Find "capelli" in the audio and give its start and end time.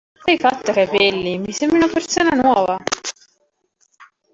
0.87-1.37